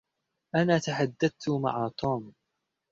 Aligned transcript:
أنا 0.55 0.77
تحدثت 0.79 1.49
مع 1.49 1.91
توم. 1.97 2.33